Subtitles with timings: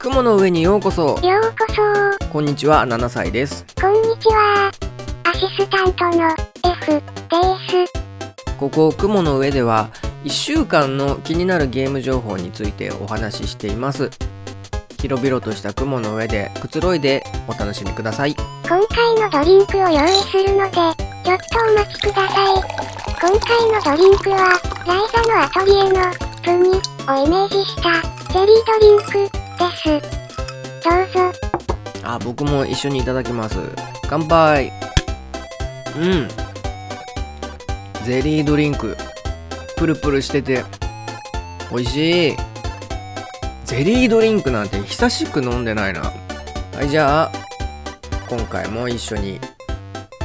[0.00, 1.02] 雲の上にようこそ。
[1.02, 1.66] ようこ
[2.18, 2.26] そ。
[2.28, 3.66] こんにちは7歳です。
[3.78, 4.72] こんにちは。
[5.24, 6.26] アシスタントの
[6.72, 7.02] F で
[8.48, 8.56] す。
[8.56, 9.90] ここ雲の上では
[10.24, 14.08] 1週間の気になるゲーム情報についてお話ししています。
[15.00, 18.34] 広々とした雲の上でくつろいでお楽しみください。
[18.66, 22.56] 今回のドリンクを用意するのでちょっとお待ちください。
[23.20, 26.10] 今回のドリンクはライザのアトリエの
[26.42, 28.00] プニをイメージした
[28.32, 29.88] ゼリードリンクです
[30.82, 31.50] どうぞ
[32.02, 33.56] あ僕も一緒にいただきます。
[34.08, 34.72] 乾杯。
[35.96, 36.28] うん。
[38.04, 38.96] ゼリードリンク。
[39.76, 40.64] プルプルしてて。
[41.70, 42.36] 美味しい。
[43.64, 46.00] ゼリードリンクなんて久しく飲んでないな。
[46.00, 47.32] はいじゃあ
[48.28, 49.38] 今回も一緒に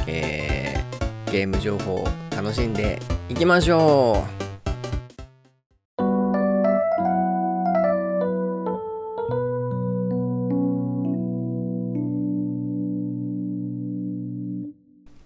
[0.06, 2.98] えー、ゲーム情報を楽しんで
[3.28, 4.35] いきましょう。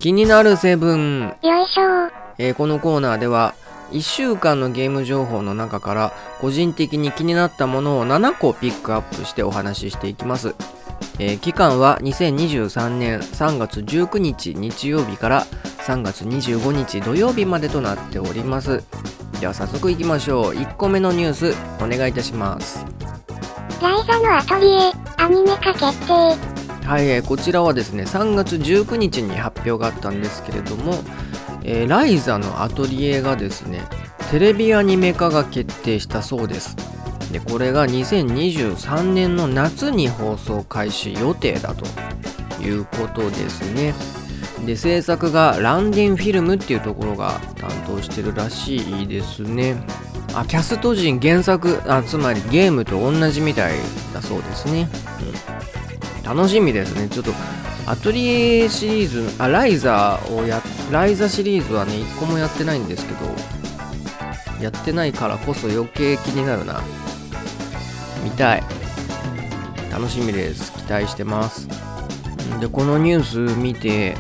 [0.01, 1.21] 気になるセブン。
[1.43, 2.11] よいしょ。
[2.39, 3.55] えーこのコーナーでは
[3.93, 10.55] 1週間のゲーム情報の中から個人的に気になったものを7個ピックアップしてお話ししていきます、
[11.19, 15.45] えー期間は2023年3月19日日曜日から
[15.87, 18.83] 3月25日土曜日までとなっております。
[19.39, 20.55] では早速いきましょう。
[20.55, 22.87] 1個目のニュースお願いいたします。
[23.83, 26.50] ライザのアトリエアニメ化決定
[26.91, 30.95] はい、こちらはですね3月19日に発表があったんですけれども、
[31.63, 33.85] えーライザのアトリエがですね
[34.33, 36.75] テレビアニメ化が決定したそうです。
[37.31, 41.87] でこれが2023年の夏に放送開始予定だと
[42.61, 43.95] いうことですね。
[44.67, 49.77] で制作がランディンフィルムっていうところが担当してるらしいですね。
[50.35, 53.79] あキャスト陣原作あつまりゲームと同じみたい
[54.13, 54.89] だそうですね、
[55.21, 55.80] うん。
[56.33, 57.09] 楽しみですね。
[57.09, 57.33] ちょっと
[57.87, 58.29] アトリ
[58.61, 60.63] エシリーズあライザーをや
[60.93, 66.83] ライザシリーズはね1個もやってないんですけどやってないからこそ余計気になるな。
[68.23, 68.63] 見たい。
[69.91, 70.73] 楽しみです。
[70.73, 71.67] 期待してます。
[72.61, 74.17] でこのニュース見て、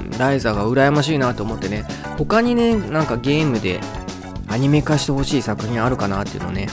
[0.00, 1.84] うん、ライザーが羨ましいなと思ってね。
[2.18, 3.80] 他にねなんかゲームで
[4.48, 6.68] アニメ化してほしい作品あるかなっていうのね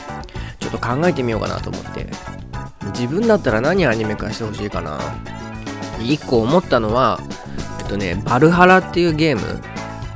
[0.59, 2.42] ちょっと考えてみようかなと思って。
[2.93, 4.99] 自分だったら何アニメ化してほしいかな。
[6.01, 7.19] 一個思ったのは
[7.79, 9.61] えっとねバルハラっていうゲーム。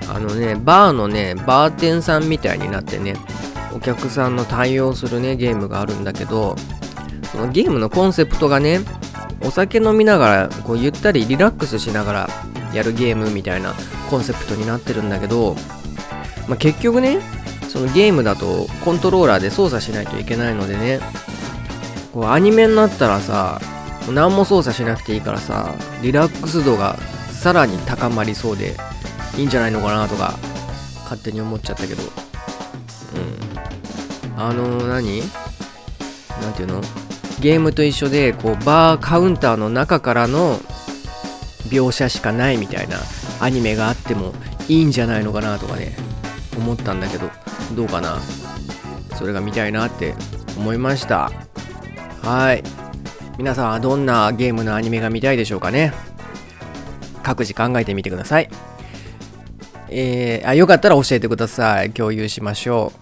[0.10, 3.16] あのねバーのねバーテンさんみたいになってね
[3.74, 6.56] お客さんの対応するねゲームがあるんだけど
[7.32, 8.80] そのゲームのコンセプトがね
[9.42, 12.30] お酒飲みながらこうゆったりリラックスしながら
[12.74, 13.74] やるゲームみたいな
[14.10, 15.56] コンセプトになってるんだけど、
[16.48, 17.20] まあ、結局ね
[17.70, 21.00] そのゲームだとコントローラーで操作しないといけないのでね
[22.14, 23.60] こうアニメになったらさ
[24.10, 26.98] 何も操作しなくていいからさリラックス度が
[27.32, 28.76] さらに高まりそうで
[29.38, 30.34] いいんじゃないのかなとか
[31.04, 32.04] 勝手に思っちゃったけど。
[32.04, 32.10] うん。
[34.40, 35.22] あの何？
[36.42, 36.82] なんていうの？
[37.40, 40.58] ゲームと一緒でこうバーカウンターの中からの
[41.70, 42.98] 描写しかないみたいな
[43.40, 44.34] アニメがあっても
[44.68, 45.96] いいんじゃないのかなとかね
[46.58, 47.30] 思ったんだけど
[47.76, 48.20] どうかな？
[49.16, 50.16] それが見たいなって
[50.58, 51.32] 思いました。
[52.28, 52.64] はい。
[53.38, 55.94] 皆さんはどんなゲームのアニメが見たいでしょうかね？
[57.24, 58.50] 各自考えてみてください。
[59.90, 61.94] えー、あよかったら教えてください。
[61.94, 63.00] 共有しましょう。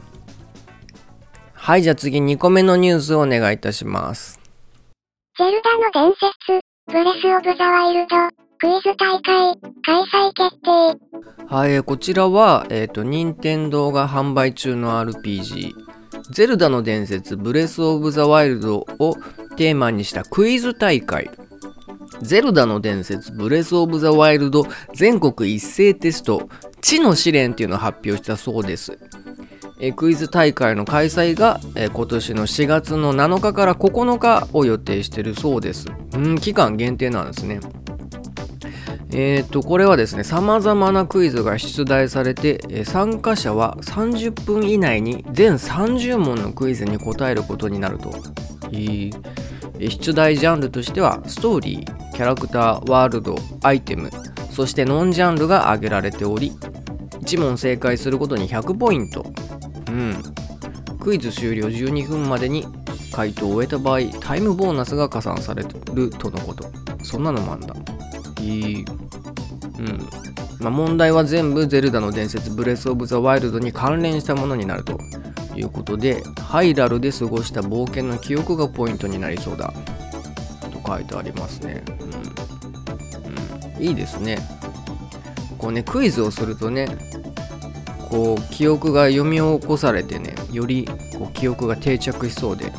[1.54, 4.40] はいじゃあ次2個目のニュースをお願いいたします。
[5.40, 6.62] ゼルダの伝説。
[6.86, 8.16] ブレスオブザワイルド。
[8.60, 9.60] クイズ大会。
[9.82, 11.46] 開催決定。
[11.48, 15.85] はい、えーこちらは、えっ、と、任天堂が販売中の RPG、
[16.30, 19.16] ゼルダの伝説、ブレス・オブ・ザ・ワイルドを
[19.56, 21.30] テーマにしたクイズ大会。
[22.22, 26.50] ゼルダの伝説、ブレス・オブ・ザ・ワイルド全国一斉テスト、
[26.82, 28.98] 地の試練っていうのを発表したそうです。
[29.80, 35.88] えクイズ大会の開催が、え今年の4月の7日から9日を予定してるそうです。
[36.14, 37.60] うん、期間限定なんですね。
[39.12, 48.12] えー、とこれはですねさまざまなクイズが出題されて、えー参加者は30分以内に全30問のクイズに答えることになると。
[48.72, 49.14] いい
[49.80, 54.10] えー出題ジャンルとしてはストーリーキャラクターワールドアイテム
[54.50, 56.52] そしてノンジャンルが挙げられており
[57.26, 59.26] 1問正解することに100ポイント。
[59.90, 60.24] うん。
[61.00, 62.66] クイズ終了12分までに
[63.12, 66.66] 回答を終えた場合タイムボーナスが加算されるとのこと。
[67.04, 67.76] そんなのもあんだ
[68.46, 68.86] いい
[69.80, 70.10] うん。
[70.60, 75.00] まあ、問題は全部ゼルダの伝説ブレス・オブ・ザ・ワイルドに関連したものになると
[75.56, 79.74] いうことでハイラルで過ごした冒険の記憶がポイントになりそうだ。
[80.76, 84.38] と書いてありますね、うん、うん、いいですね
[85.58, 86.88] こうねクイズをするとね
[88.10, 90.88] こう記憶が読み起こされてねより
[91.18, 92.72] こう記憶が定着しそうで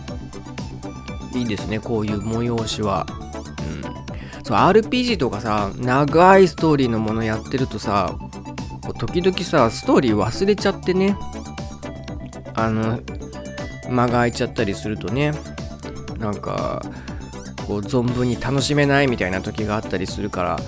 [1.35, 3.07] いいですねこういう催しは
[4.47, 8.17] そう RPG とかさ長いストーリーのものやってるとさ
[8.97, 11.19] 時々さストーリー忘れちゃってね。
[12.55, 13.01] あの
[13.91, 15.33] 間が空いちゃったりするとね。
[16.19, 16.81] なんか
[17.67, 20.61] こう存分に楽しめないみたいな時があったりするから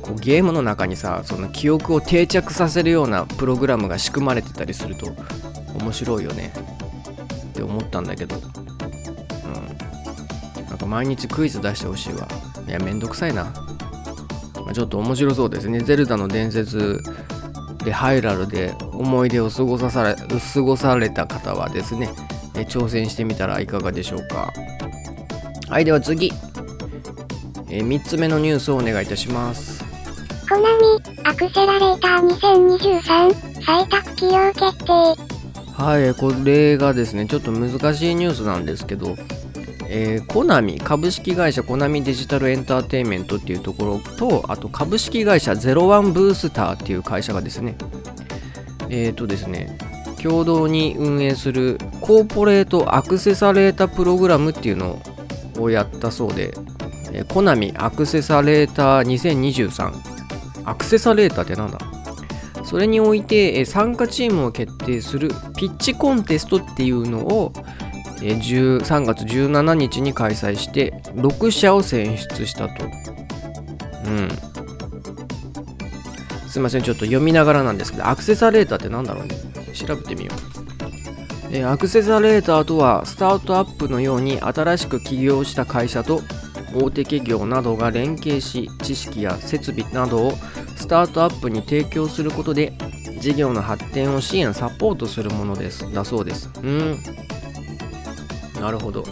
[0.00, 5.08] こうゲームの中にさその記憶を定着させるようなプログラムが仕組まれてたりすると
[5.74, 6.52] 面白いよね。
[7.48, 8.36] って思ったんだけど。
[8.36, 8.42] うん。
[10.68, 12.28] なんか毎日クイズ出してほしいわ。
[12.68, 15.80] いやめんどくさいな、まあ、ちょっと面白そうですね。
[15.80, 17.02] ゼルダの伝説
[17.84, 22.10] でハイラルで思い出を過ごされ過ごされた方はですね
[22.54, 24.52] え挑戦してみたらいかがでしょうか。
[25.68, 26.32] はいでは次。
[27.70, 29.84] え3つ目のニュースをお願いいたします。
[30.48, 33.30] コナミ、アクセラレーター2023、
[33.60, 35.38] 採択起用決定。
[35.78, 39.14] はいこれがですねちょっと難しいニュースなんですけど
[39.90, 47.76] えー、コナミ株式会社コナミデジタルエンターテインメントっていうところとあと株式会社ゼロワンブースターっていう会社がですね。
[48.90, 49.78] えっ、ー、とですね
[50.22, 55.00] 共同に運営するコーポレートアクセサレータプログラムっていうの
[55.58, 56.52] をやったそうで、
[57.12, 59.92] え、コナミアクセサレーター2023
[60.64, 61.78] アクセサレーターってなんだ？
[62.64, 67.52] それにおいて参加チームを決定するピッチコンテストっていうのを
[68.22, 72.84] え3月17日に開催して6社を選出したと。
[72.84, 74.28] うん。
[76.48, 79.36] すいません、ちょっと読みながらなんですけど、アクセサレーターって何だろうね。
[79.74, 80.58] 調べてみよう。
[81.50, 86.22] えアクセサレーターとは、スタートアップのように新しく起業した会社と
[86.74, 90.32] 大手企業などが連携し、知識や設備などを
[90.76, 92.72] スタートアップに提供することで、
[93.20, 95.92] 事業の発展を支援、サポートするものです。
[95.92, 96.50] だそうです。
[96.62, 96.98] うん。
[98.60, 99.04] なるほど。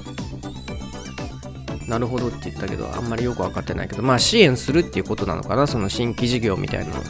[1.89, 7.03] なるほどって言ったけど、あんまりよく分かってないけど、まあ支援するっていうことなのかな、その新規事業みたいなの。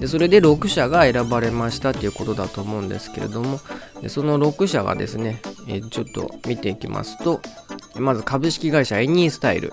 [0.00, 3.60] でそれで6社が選ばれましたっていうことだと思うんですけれども、
[4.02, 7.40] でその6社がですね、えちょっと見ていきますと、
[7.96, 9.72] まず株式会社エニースタイル。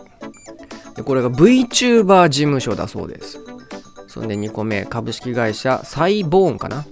[0.95, 3.40] でこれが VTuber 事務所だそうです。
[4.07, 6.86] そんで2個目、株式会社サイボーンかな。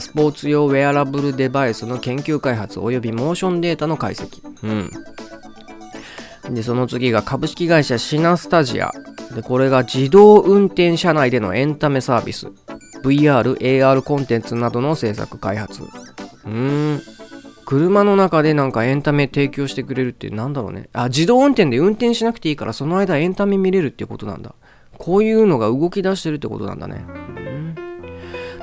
[0.00, 4.42] スポーツ用ウェアラブルデバイスの研究開発及びモーションデータの解析。
[4.62, 6.54] うん。
[6.54, 8.92] で、その次が株式会社シナスタジア。
[9.34, 12.48] で、これが自動運転車内でのエンタメサービス。
[13.02, 15.82] VR、AR コンテンツなどの制作開発。
[15.82, 17.02] うーん。
[17.66, 20.88] 車の中でなんかエンタメ提供してくれるってなんだろうね。
[20.92, 24.54] あ、自動運転で運転しなくていいからその間エンタメ見れるっていうことなんだ。
[24.98, 27.04] こういうのが動き出してるってことなんだね。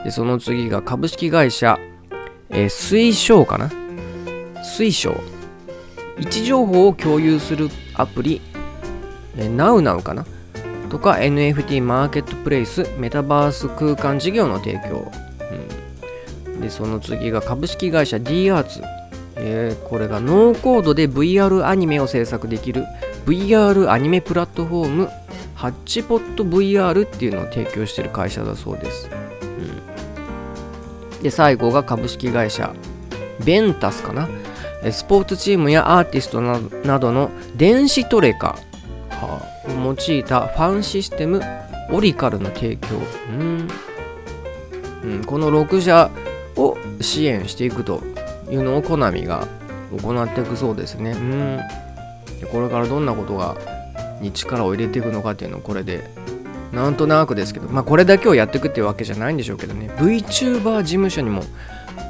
[0.04, 1.80] で、その次が株式会社、
[2.50, 3.70] えー、水晶かな？
[4.64, 5.16] 水晶。
[6.18, 8.42] 位置情報を共有するアプリ、
[9.38, 10.26] えー、NowNow かな？
[10.94, 15.12] とか NFT マーケットプレイスメタバース空間事業の提供、
[16.46, 18.82] うん、でその次が株式会社 d アーツ、
[19.36, 22.86] えー、これがノーコードで VR アニメを制作できる
[23.26, 25.10] VR アニメプラットフォーム
[25.56, 29.10] ハッチポット VR っていうのを提供してる会社だそうです、
[31.24, 32.76] で最後が株式会社。
[33.44, 34.30] ベンタスかな？
[34.92, 38.60] スポーツチームやアーティストなどの電子トレカ。
[39.66, 41.42] を用いたファンシステム
[41.92, 42.88] オリカルの提供。
[43.30, 46.12] うん、ん、この6社
[46.58, 48.02] を支援していくと
[48.50, 49.48] いうのをコナミが
[50.02, 51.12] 行っていくそうですね。
[51.12, 51.60] うん。
[52.52, 53.56] これからどんなことが
[54.20, 56.10] に力を入れていくのかっていうのをこれで
[56.74, 61.44] なんとなくですけど、まあこれだけをやっていくっていうわけじゃないんでしょうけどね、VTuber 事務所にも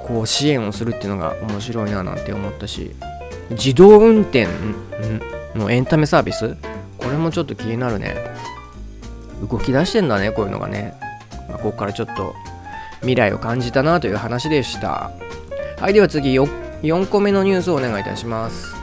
[0.07, 2.95] こう支援をするっていうのが面白いななんて思ったし、
[3.51, 4.47] 自動運転
[5.53, 6.55] のエンタメサービス？
[6.97, 8.15] これもちょっと気になるね。
[9.49, 10.93] 動き出してんだね、こういうのがね。
[11.49, 12.33] まあ、ここからちょっと
[13.01, 15.11] 未来を感じたなという話でした。
[15.81, 18.73] はい、では次 4, 4個目のニュースをお願いいたします。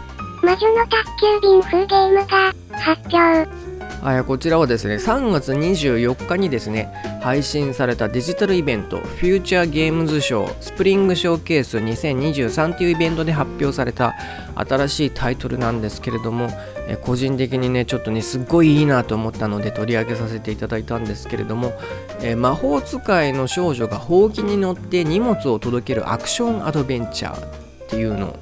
[0.43, 3.60] 魔女の宅急便風ゲームが発表。
[4.03, 6.91] はい、こちらはですね、3月24日にですね、
[7.21, 14.15] 配信されたデジタルイベント、フューチャーゲームズショー、スプリングショーケース2023というイベントで発表された
[14.55, 16.49] 新しいタイトルなんですけれども、
[16.89, 21.75] え個人的にね、ちょっとね、すっごいいいなと思ったので取り上げさせていただいたんですけれども、
[22.23, 27.51] え魔法使いの少女がほうきに乗って荷物を届けるアクションアドベンチャーっ
[27.91, 28.35] ていうの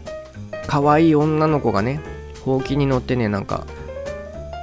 [0.69, 2.01] 可愛い女の子がね
[2.45, 3.67] ほうきに乗ってねなんか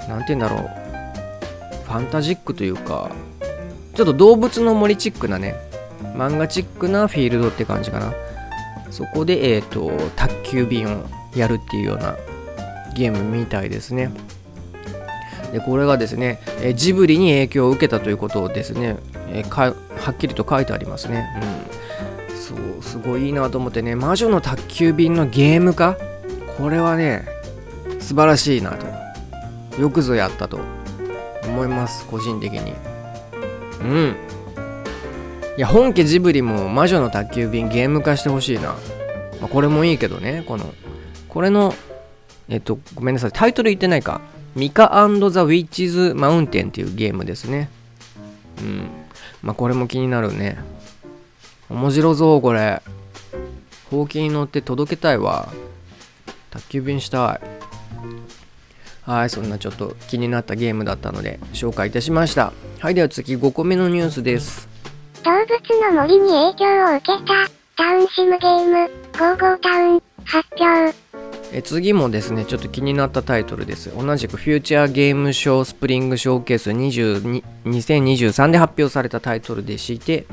[0.08, 0.85] なんて言うんだろう。
[1.96, 3.12] ァンタジックというか
[3.96, 5.56] ちょっと動物の森チックなね
[6.16, 8.14] 漫画チックなフィールドって感じかな
[8.92, 12.16] そこでえっ、ー、と宅急便をやるっていうような
[12.96, 14.12] ゲームみたいですね
[15.52, 18.98] でこれがですね、えジブリに影響を受けたということをですね、
[19.30, 19.74] えは
[20.10, 21.30] っきりと書いてありますね。
[22.30, 22.38] うん。
[22.38, 25.96] そう、すごいいいなと思ってね、魔女の宅急便のゲーム化？
[26.58, 27.26] これはね、
[28.00, 28.86] 素晴らしいなと。
[29.82, 30.60] よくぞやったと
[31.56, 32.74] 思います、個人的に。
[33.82, 34.16] うん。
[35.58, 38.76] いや、本家ジブリも魔女の宅急便ゲーム化してほしいな。
[39.40, 40.74] まあ、これもいいけどね、この、
[41.30, 41.74] これの、
[42.50, 44.20] えっと、ごめんなさい、タイトル言ってないか。
[44.54, 44.90] ミカ
[45.32, 47.70] ザ・ウィッチズ・マウンテンっていうゲームですね。
[48.60, 48.88] うん。
[49.42, 50.58] まあこれも気になるね。
[51.70, 52.82] 面白そう、これ。
[53.92, 55.50] ほうきに乗って届けたいわ。
[56.52, 57.65] 宅急便したい。
[59.06, 62.54] はい、そんなちょっと気になったゲームだったので紹介いたしました。
[62.80, 64.68] はい、では次5個目のニュースです。
[65.24, 70.96] 動物の森に影響を受けたタウンシムゲーム、ゴーゴータウン、発表。
[71.54, 73.92] え次もですね、ちょっと気になったタイトルです。
[73.96, 80.26] 同じくフューチャーゲームショースプリングショーケース2023で発表されたタイトルでして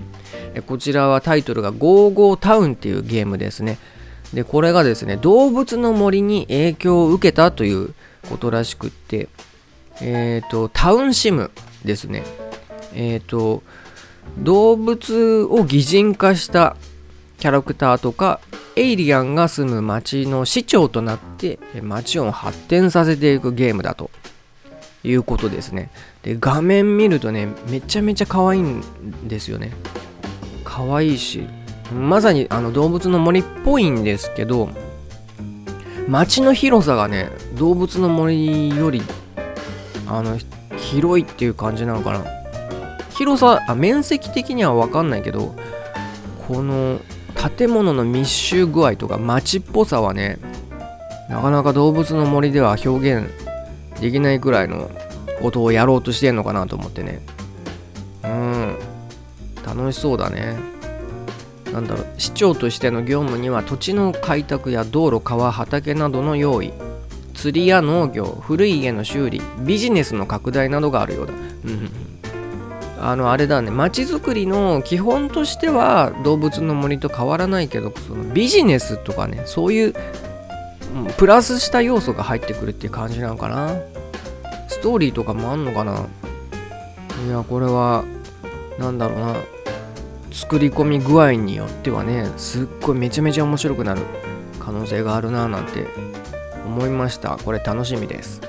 [0.55, 3.79] えこちらはタイトルがゴーゴータウンっていうゲームですね。
[4.33, 7.95] で、これがですね、動物の森に影響を受けたという
[8.29, 9.29] ことらしくって、
[10.01, 11.51] えっ、ー、と、タウンシム
[11.85, 12.25] ですね。
[12.95, 13.63] えっ、ー、と、
[14.39, 16.77] 動物を擬人化した
[17.39, 18.41] キャラクターとか
[18.77, 24.11] エイリアンが住む町の市長となって町を発展させていくゲームだと。
[25.05, 25.91] いうことですね。
[26.23, 28.83] で画面見るとねめちゃめちゃ可愛いん
[29.27, 29.73] ですよね。
[30.65, 31.45] 可愛いし
[31.93, 34.71] まさにあの動物の森っぽいんですけど
[36.09, 39.03] 街の広さがね動物の森より
[40.07, 40.39] あの
[40.77, 42.25] 広いっていう感じなのかな？
[43.11, 45.55] 広さあ面積的には分かんないけど
[46.49, 47.01] この
[47.57, 50.39] 建物の密集具合とか街っぽさはね
[51.29, 53.31] なかなか動物の森では表現
[54.01, 54.91] できないくらいの
[55.41, 57.21] ことをやろうとしてんのかなと思ってね。
[58.25, 58.77] うん。
[59.65, 60.57] 楽しそうだね。
[61.73, 62.07] なんだろう。
[62.19, 66.73] 市長としての業務には土地の開拓や道路川畑などの用意。
[67.43, 71.33] 釣りや農業古い家の修理ビジネスの拡大などがあるようだ。
[71.33, 71.91] うん。
[73.01, 73.73] あのあれだね。
[73.73, 79.95] 街づくりの基本としては動物の森と変わらないけどそのビジネスとかねそういう
[81.17, 83.75] プラスした要素が入ってくるっていう感じなのかな。
[84.69, 86.07] ストーリーとかもあんのかな。
[87.27, 88.05] いやこれは
[88.79, 89.35] 何だろうな。
[90.31, 94.03] 作り込み具合によってはねすっごいめちゃめちゃ面白くなる
[94.61, 95.89] 可能性があるななんて
[96.65, 98.41] 思いましたこれ楽しみです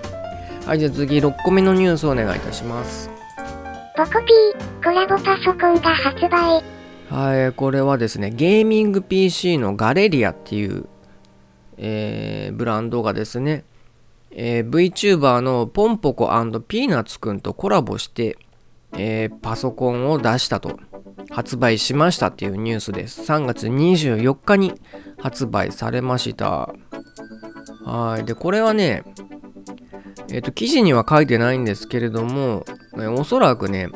[0.65, 3.13] はいじゃあ次6個目のニュースをお願いいたします
[3.95, 6.63] ポコピー、コラボパソコンが発売。
[7.11, 10.87] はい、これはですね、ゲーミング PC のガレリアっていう、
[11.77, 13.65] えー、ブランドがですね、
[14.31, 16.25] えー、VTuber のポンポコ
[16.67, 18.35] ピーナッツくんとコラボして、
[18.97, 20.79] えー、パソコンを出したと、
[21.29, 23.21] 発売しましたっていうニュースです。
[23.21, 24.73] 3月24日に
[25.19, 26.73] 発売されました。
[27.85, 28.25] はい。
[28.25, 29.03] で、これはね、
[30.29, 32.65] えっ、ー、と、記事には書いてないんですけれども、
[32.97, 33.89] えおそらくね、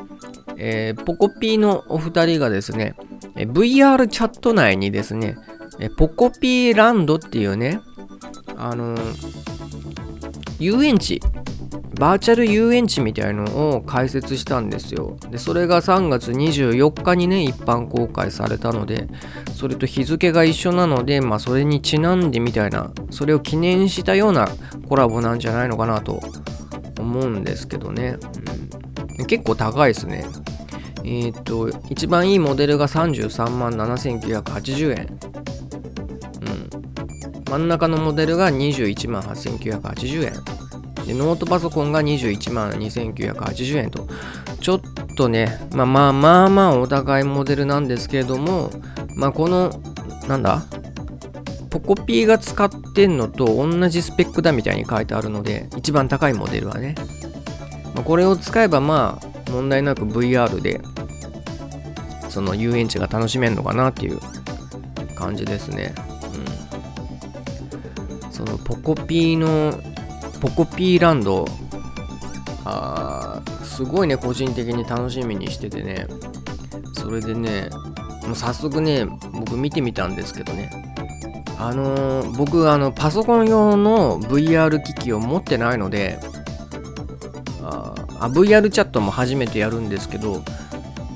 [0.56, 2.94] えー、ポコピーのお二人がですね、
[3.36, 5.36] え VR チャット内にですね、
[5.78, 7.80] えポコピーランドっていうね、
[8.56, 9.57] あのー、
[10.58, 11.20] 遊園地、
[11.98, 15.16] バーチャル遊園地みたいのを開設したんですよ。
[15.30, 19.08] で、それが3月24日にね、一般公開されたので、
[19.54, 24.48] それと日付が一緒なので、まあ、それにちなんでみたいな、それを記念したような
[24.88, 26.20] コラボなんじゃないのかなと
[26.98, 28.16] 思うんですけどね。
[29.18, 30.24] うん、結構高いですね。
[31.04, 35.18] えっ、と、一番いいモデルが33万7980円。
[37.50, 40.32] 真ん中のモデルが21万8980円。
[41.06, 44.06] でノートパソコンが21万2980円と、
[44.60, 44.80] ちょっ
[45.16, 48.70] とね、まあまあまあまあお高いモデルなんですけれども、
[49.14, 49.70] まあこの、
[50.28, 50.62] なんだ？
[51.70, 56.94] ポコピーが使ってんのと同じスペックだみたいに書いてあるので、一番高いモデルはね。
[57.94, 60.80] まあ、これを使えばまあ問題なく VR で
[62.28, 64.20] その遊園地が楽しめるのかなっていう
[65.14, 65.94] 感じですね。
[68.38, 69.72] そのポコピーの
[70.40, 71.44] ポコピーランド、
[72.64, 76.06] あすごいね、個人的に楽しみにしててね、
[76.94, 77.68] それでね、
[78.24, 80.70] もう早速ね、僕見てみたんですけどね、
[81.58, 86.20] あのー僕あのパソコン用の VR 機器を持ってないので
[87.64, 87.94] あ
[88.32, 90.44] VR チャットも初めてやるんですけど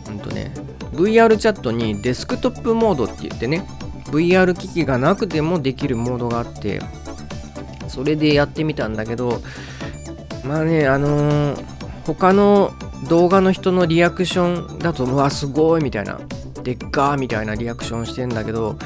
[0.08, 0.52] うんとね
[0.94, 3.64] VR チャットにデスクトップモードって言ってね
[4.06, 6.80] VR 機器がなくてもできるモードがあって
[7.92, 9.40] それでやってみたんだけど
[10.44, 12.72] まあねあのー他の
[13.08, 16.20] 動画の人のリアクションだとうわすごいみたいな
[16.64, 18.76] でっかーみたいなリアクションしてんだけど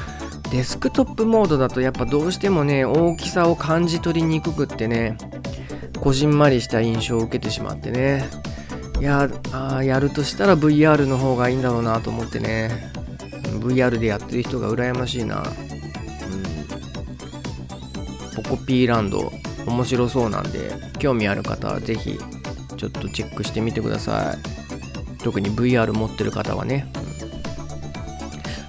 [0.51, 5.17] デスクトップモードだとやっぱどうしてもね大きさを感じ取りにくくってね
[5.99, 8.29] こじんまりした印象を受けてしまってね。
[9.01, 12.93] いやあやるとしたら VR の方がいいんだろうなと思ってね。
[13.61, 15.43] VR でやってる人が羨ましいな、
[18.37, 19.33] ポコピーランド
[19.67, 22.19] 面白そうなんで興味ある方はぜひ
[22.77, 25.25] ちょっとチェックしてみてください。
[25.25, 27.07] 特に VR 持ってる方はね、うん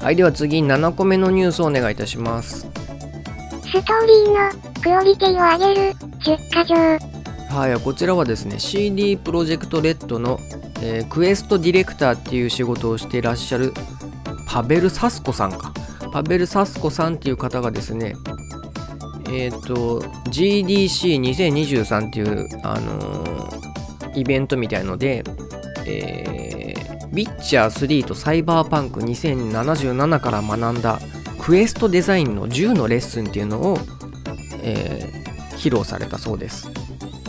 [0.07, 2.61] はいでは次7個目のニュースをお願いいたします。
[2.61, 6.75] ストーリーのクオリティを上げる10か条。
[7.53, 10.39] はい、こちらはですね CD プロジェクトレッドの、
[10.81, 13.73] えークエストディレクターっていう仕事をしていらっしゃる
[14.47, 15.73] パベル・サスコさんか。
[16.13, 18.15] パベル・サスコさんっていう方がですね
[19.29, 23.67] えっ、と GDC2023 っていう、あのー
[24.15, 25.23] イベントみたいので、
[25.85, 30.97] えー、ビッチャー3とサイバーパンク2077から学んだ
[31.39, 33.77] クエストデザインの10のレッスンっていうのを、
[34.63, 35.17] えー
[35.57, 36.69] 披露されたそうです。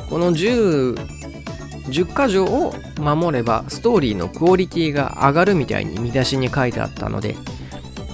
[0.08, 0.94] この 10,
[1.86, 7.34] 10箇条を守ればストーリーのクオリティが上がるみたいに見出しに書いてあったので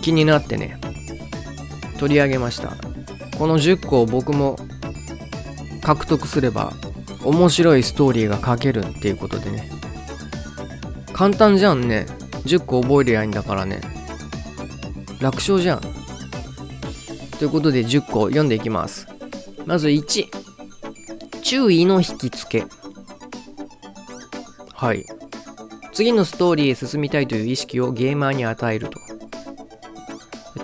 [0.02, 0.80] 気になってね
[1.98, 2.93] 取り上げました。
[3.38, 4.56] この10個を僕も
[5.82, 6.72] 獲得すれば
[7.24, 9.70] 面白いストーリーが書けるっていうことでね。
[11.12, 12.06] 簡単じゃんね。
[12.44, 13.80] 10個覚えりゃいいんだからね。
[15.20, 15.80] 楽勝じゃん。
[17.38, 19.06] ということで10個読んでいきます。
[19.66, 20.26] まず1
[21.42, 22.66] 注意の引き付け。
[24.72, 25.06] はい。
[25.92, 28.98] 次のストーリーへ進みたいという意識をゲーマーに与えると。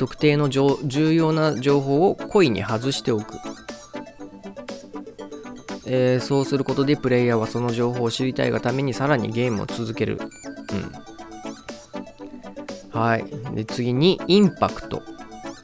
[0.00, 3.36] 特定の重要な情報を故意に外しておく、
[5.84, 10.18] えーそうすることでプレイヤーはその情報を知りたいがためにさらにゲームを続ける。
[12.94, 12.98] うん。
[12.98, 13.26] はい。
[13.54, 15.02] で次にインパクト。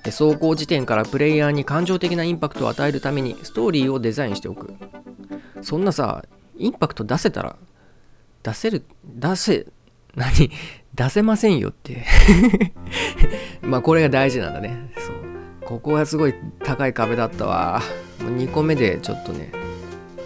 [0.04, 4.74] 走行時点からプレイヤーに感情的なインパクトを与えるためにストーリーをデザインしておく。
[5.62, 6.22] そんなさ
[6.58, 7.56] インパクト出せたら
[8.42, 9.66] 出せる出せ
[10.16, 10.50] 何？
[10.94, 12.04] 出せませんよって。
[13.62, 14.90] まあこれが大事なんだね。
[14.96, 15.16] そう。
[15.60, 17.82] ここはすごい高い壁だったわ。
[18.22, 19.52] もう2個目でちょっとね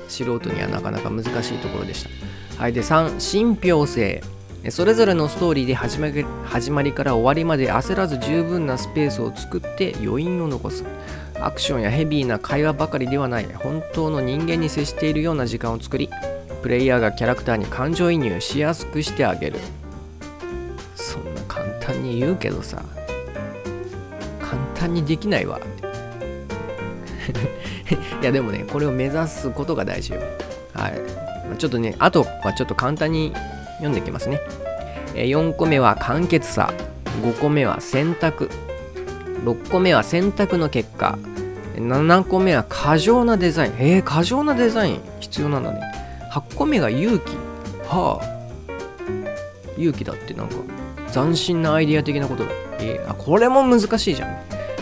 [0.08, 2.10] 素人にはなかなか難しいところでした。
[2.62, 4.22] はいで3信憑性。
[4.68, 10.84] それぞれのストーリーで始まり始まりから終わりまで焦らず十分なスペースを作って余韻を残す。
[11.40, 13.46] アクションやヘビーな会話ばかりではない。
[13.54, 16.10] 本当の人間に接しているような時間を作り
[16.62, 19.58] プレイヤーがキャラクターに感情移入しやすくしてあげる。
[21.92, 22.82] 単に言うけどさ
[24.40, 25.60] 簡単にできないわ。
[28.20, 30.20] いやでもねこれを目指すことが大事よ。
[30.74, 31.00] はい。
[31.58, 33.32] ちょっとねあとはちょっと簡単に
[33.74, 34.40] 読んでいきますね。
[35.14, 36.72] 4個目は簡潔さ。
[37.22, 38.50] 5個目は選択。
[39.44, 41.18] 6個目は選択の結果。
[41.76, 43.72] 7個目は過剰なデザイン。
[43.78, 45.00] えー、過剰なデザイン？
[45.20, 45.80] 必要なんだね。
[46.32, 47.36] 8個目が勇気。
[47.86, 48.40] はあ。
[49.78, 50.79] 勇気だってなんか。
[51.12, 52.50] 斬新なアイディア的なことだ。
[52.78, 54.30] えーあこれも難しいじゃん。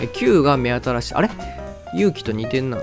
[0.01, 1.14] え9が目新しい。
[1.14, 1.31] あれ？
[1.95, 2.79] 勇気と似てんな。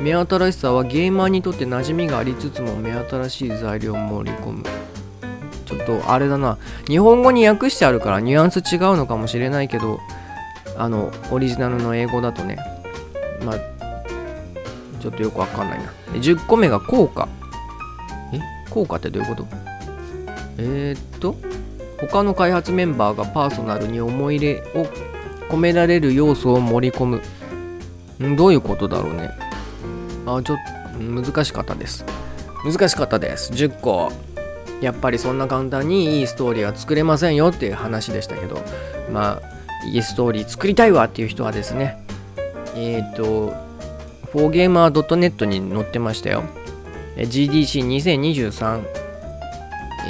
[0.00, 4.64] 目新しさはゲーマーにとって馴染みがありつつも目新しい材料を盛り込む。
[5.66, 6.58] ちょっとあれだな。
[6.86, 10.00] 日本語に訳してあるからニュアンス違うのかもしれないけど
[10.76, 12.58] あのオリジナルの英語だとね。
[13.44, 13.58] まあ
[15.00, 15.84] ちょっとよくわかんないな。
[16.12, 17.28] で10個目が効果。
[18.32, 18.40] え？
[18.70, 19.46] 効果ってどういうこと？
[20.58, 21.36] えー、っと
[22.00, 24.86] 他の開発メンバーがパーソナルに思い入れを
[25.48, 27.22] 込められる要素を盛り込む。
[28.26, 29.30] んどういうことだろうね。
[30.26, 30.56] あちょっ
[30.96, 32.04] と難しかったです。
[32.64, 33.52] 難しかったです。
[33.52, 34.12] 10個
[34.80, 38.58] やっぱりそんな簡単にいいストーリーは作れませんよっていう話でしたけど。
[39.12, 42.02] まあいいストーリー作りたいわっていう人はですね。
[42.76, 43.52] えっ、と
[44.32, 46.44] 4gamer.net に載ってましたよ。
[47.16, 48.99] GDC2023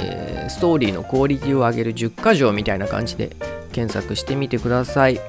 [0.01, 3.35] えーストーリーのクオリティを上げる10箇条みたいな感じで
[3.71, 5.19] 検索してみてください。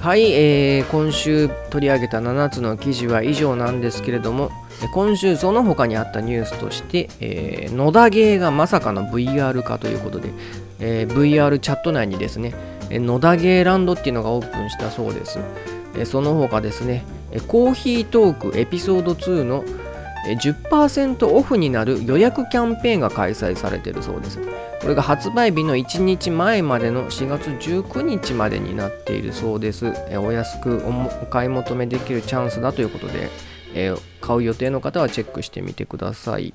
[0.00, 4.50] はい、えー今週取り上げた7つの記事は以上なんですけれども
[4.92, 10.30] 今週その他にあったニュースとして、えー野田ゲーがまさかの VR 化ということで、
[10.78, 12.54] えー VR チャット内にですね
[12.90, 15.40] 野田ゲーランドっていうのがオープンしたそうです。
[15.98, 17.04] えその他ですね、
[17.48, 19.64] コーヒートークエピソード2の
[20.34, 24.40] 10%オフになる予約キャンペーンが開催されているそうです。
[24.80, 29.92] これが発売日の1日前までの4月19日までになっているそうです。
[30.18, 33.30] お安くお買い求めできるチャンスだということで、
[33.74, 36.52] え買う予定の方はチェックしてみてください。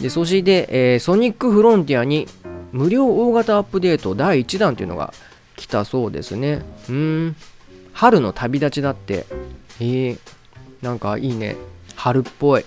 [0.00, 2.28] でそして、えー、ソニックフロンティアに
[2.72, 5.14] 無料大型アップデート第1弾というのが
[5.56, 6.62] 来たそうですね。
[6.88, 7.36] うん。
[7.92, 9.24] 春の旅立ちだって。
[9.80, 10.18] えー、
[10.82, 11.56] なんかいいね。
[11.94, 12.64] 春っぽい。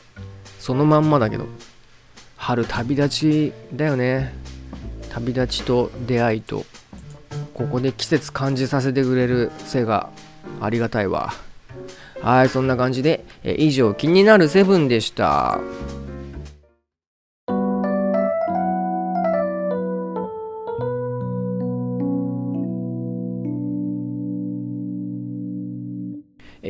[0.60, 1.48] そのまんまだけど。
[2.38, 4.34] 春旅立ちだよね。
[5.10, 6.65] 旅立ちと出会いと、
[7.54, 10.10] ここで季節感じさせてくれる背が
[10.62, 11.34] ありがたいわ。
[12.22, 15.60] はい、そんな感じで、以上、気になるセブンでした。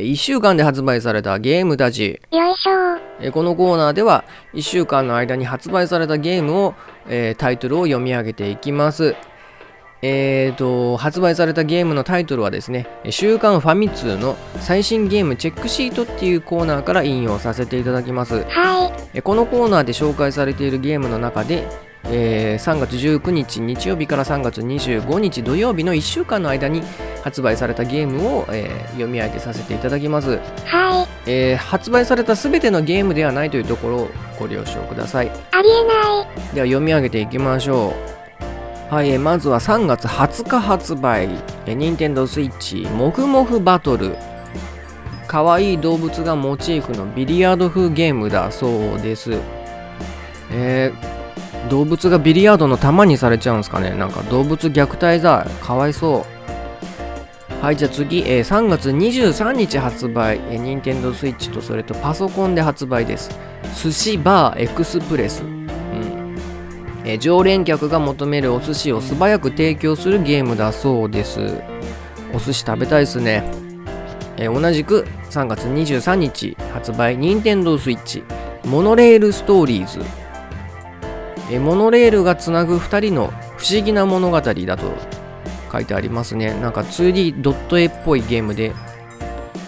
[0.01, 2.21] 1週間で発売されたゲームたち。
[2.31, 6.75] よいしょこのコーナーでは1週間の間に発売されたゲームを、
[7.07, 9.15] えー、タイトルを読み上げていきます。
[10.01, 18.45] えーと、発売されたゲームのタイトルはですね、週刊ファミ通の最新ゲームチェックシートっていうコーナーから引用させていただきます。
[18.45, 19.21] はい。
[19.21, 21.67] このコーナーで紹介されているゲームの中で、
[22.05, 26.81] えー、3月19日日曜日から3月25日土曜日の1週間の間に
[27.23, 31.29] 発売されたゲームを、えー、読み上げさせていただきます、はい。
[31.29, 34.09] えー、発売された全てのゲームではないというところを
[34.39, 35.31] ご了承ください。
[35.51, 36.55] ありえない。
[36.55, 37.93] では読み上げていきましょ
[38.89, 38.93] う。
[38.93, 41.29] はい、えー、まずは3月20日発売、
[41.65, 44.15] えー、任天堂スイッチもふもふバトル。
[45.27, 49.37] かわいい動物がモチーフのビリヤード風ゲームだそうです。
[50.51, 51.18] えー
[51.69, 53.91] 動物がビリヤードの玉にされちゃうんですかね。
[53.91, 55.45] なんか動物虐待だ。
[55.61, 56.39] かわいそう。
[57.61, 63.37] はいじゃあ次、えー、3月23日発売、えー、任天堂 switch とそれとパソコンで発売です。
[63.83, 66.35] 寿司バーエクスプレス、うん。
[67.03, 71.61] えー、常連客が求めるお寿司を素早く提供するゲームだそうです。
[72.33, 73.43] お寿司食べたいですね、
[74.37, 77.17] え、同じく3月23日発売。
[77.17, 78.23] 任天堂 switch
[78.65, 79.99] モノレールストーリーズ。
[81.51, 84.93] えモノレールがつなぐ2人の不思議な物語だと
[85.71, 86.53] 書いてありますね。
[86.59, 88.73] なんか 2D ドット絵っぽいゲームで、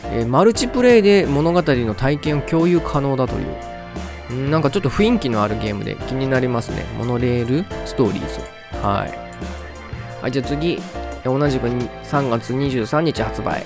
[0.05, 4.49] えマルチプレイで物語の体験を共有可能だという。
[4.49, 6.85] なんかちょっと雰囲気のあるゲームで気になりますね。
[6.97, 8.39] モノレールストーリーズ。
[8.81, 10.21] はい。
[10.21, 10.79] はいじゃあ次。
[11.23, 13.63] 同じく3月23日発売。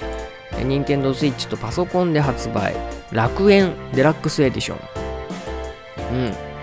[0.64, 2.76] 任天堂 switch とパソコンで発売。
[3.12, 4.78] 楽園デラックスエディション。
[6.14, 6.55] うん。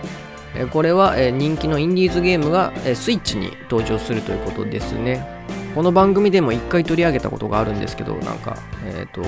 [0.71, 5.27] これは人気のインディーズゲームがスイッチに登場するということですね。
[5.75, 9.23] この番組でも一回取り上げたことがあるんですけど、なんか、えっ、ー、と、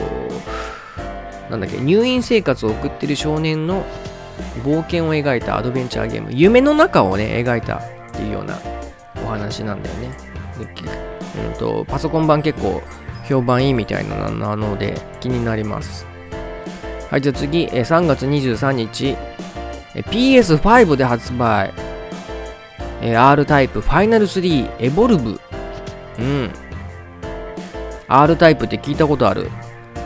[1.51, 3.85] なんだっけ、入院生活を送ってる少年の
[4.63, 7.81] 冒険を描いたアドベンチャーゲーム、夢の中をね、描いたっ
[8.13, 8.59] ていうような
[9.25, 10.11] お話なんだよね。
[10.59, 10.67] で
[11.49, 12.83] うんと、パソコン版結構
[13.27, 16.07] 評判いいみたいなので気になります。
[17.11, 19.17] はい、じゃあ次、3月23日、
[20.03, 21.73] PS5 で発売、
[23.01, 25.41] え R タイプファイナル3エボルブ。
[26.19, 26.51] うん。
[28.09, 29.51] R タイプって聞いたことある？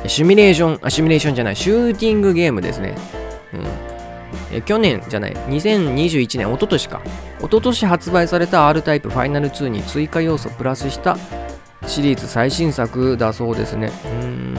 [0.06, 2.96] シミュレーション、あ、シミュレーションじゃない、シューティングゲームですね。
[3.52, 3.66] うん。
[4.52, 7.00] え去年じゃない、2021年、一昨年か。
[7.38, 11.16] 一昨年発売された R タイプファイナル2に追加要素プラスした
[11.86, 13.90] シリーズ最新作だそうですね。
[14.22, 14.58] うん。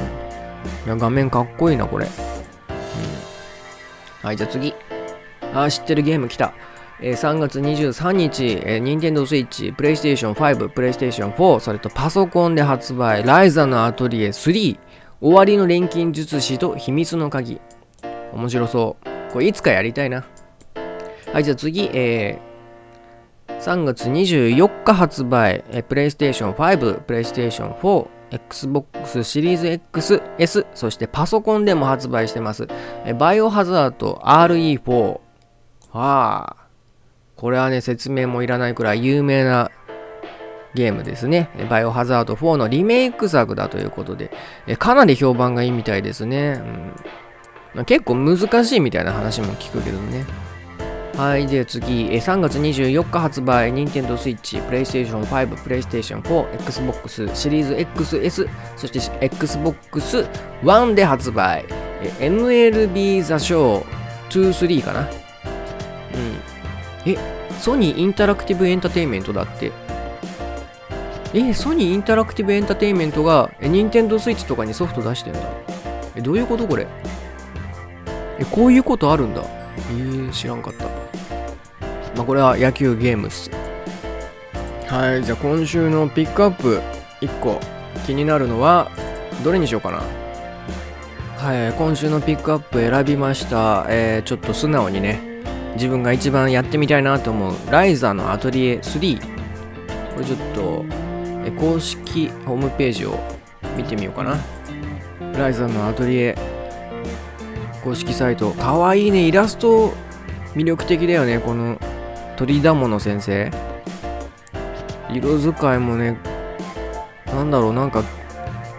[0.85, 2.07] いや画面かっこいいな、これ。
[4.21, 4.73] はい、じゃあ次。
[5.53, 6.53] あ、知ってるゲーム来た。
[7.01, 14.77] えー、3月23日、えー、Nintendo Switch、PlayStation 5、PlayStation 4、それとパソコンで発売、ライザのアトリエ3、
[15.21, 17.61] 終わりの錬金術師と秘密の鍵。
[18.33, 19.31] 面白そう。
[19.33, 20.25] これいつかやりたいな。
[21.31, 32.67] はい、じゃあ次、えー、3月24日発売、えー、PlayStation 5、PlayStation 4、Xbox シリーズ XS、そしてパソコンでも発売してます。
[33.05, 35.19] えー、バイオハザード RE4、
[35.91, 36.67] ああ、
[37.35, 39.71] これはね、説明もいらないくらい有名な
[40.75, 41.49] ゲームですね。
[41.69, 44.31] バイオハザード4のリメイク作だということで、
[44.77, 46.61] かなり評判がいいみたいですね。
[47.75, 50.25] うん、結構難しいみたいな話も聞くけどね。
[51.17, 58.47] はい、で次、3月24日発売、Nintendo Switch、PlayStation 5、PlayStation 4、Xbox シリーズ XS、
[58.77, 60.25] そして Xbox
[60.63, 61.65] One で発売、
[62.19, 63.83] MLB The Show
[64.29, 65.09] 23かな。
[66.13, 67.11] うん。
[67.11, 67.17] え、
[67.59, 69.71] ソニーインタラクティブエンターテインメントだって。
[71.33, 75.39] えソニーインタラクティブエンターテインメントがえニンテンドースイッチとかにソフト出してんだ。
[76.15, 76.87] えどういうことこれ？
[78.39, 79.43] えこういうことあるんだ。
[79.91, 80.85] えー、知らんかった。
[82.15, 83.51] まあこれは野球ゲームっす。
[84.87, 86.81] はいじゃあ今週のピックアップ
[87.21, 87.59] 1個。
[88.07, 88.89] 気になるのは
[89.43, 90.01] どれにしようかな。
[91.37, 93.85] はい今週のピックアップ選びました。
[93.87, 95.28] えー、ちょっと素直にね。
[95.79, 97.53] 自分が一番やってみたいなと思う。
[97.71, 99.17] ライザーのアトリエ3
[100.13, 100.85] これちょっと
[101.57, 103.17] 公式ホームページを
[103.77, 104.37] 見てみようかな。
[105.37, 106.35] ライザーのアトリエ。
[107.81, 108.51] 公式サイト。
[108.51, 109.25] かわいいね。
[109.25, 109.93] イラスト
[110.53, 111.39] 魅力的だよね。
[111.39, 111.79] この
[112.35, 113.49] 鳥だもの先生。
[115.09, 116.17] 色使いもね
[117.27, 117.73] なんだろう。
[117.73, 118.03] なんか